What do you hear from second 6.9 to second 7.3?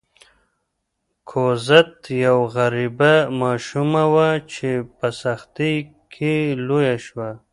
شوه.